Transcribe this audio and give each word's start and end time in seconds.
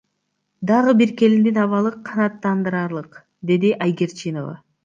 Дагы 0.71 0.95
бир 1.01 1.11
келиндин 1.19 1.59
абалы 1.65 1.93
канаттандыраарлык,— 2.09 3.23
деди 3.51 3.75
Айгерчинова. 3.87 4.61